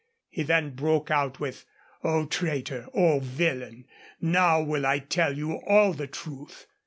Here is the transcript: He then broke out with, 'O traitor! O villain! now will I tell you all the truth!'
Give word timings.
He 0.31 0.41
then 0.41 0.71
broke 0.73 1.11
out 1.11 1.39
with, 1.39 1.63
'O 2.03 2.25
traitor! 2.25 2.87
O 2.95 3.19
villain! 3.19 3.85
now 4.19 4.59
will 4.59 4.83
I 4.83 4.97
tell 4.97 5.37
you 5.37 5.57
all 5.67 5.93
the 5.93 6.07
truth!' 6.07 6.65